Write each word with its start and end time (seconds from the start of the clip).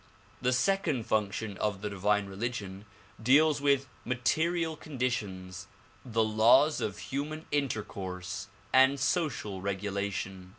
The 0.41 0.51
second 0.51 1.03
function 1.05 1.57
of 1.59 1.83
the 1.83 1.89
divine 1.91 2.25
religion 2.25 2.85
deals 3.21 3.61
with 3.61 3.87
material 4.03 4.75
condi 4.75 5.11
tions, 5.11 5.67
the 6.03 6.23
laws 6.23 6.81
of 6.81 6.97
human 7.13 7.45
intercourse 7.51 8.47
and 8.73 8.99
social 8.99 9.61
regulation. 9.61 10.49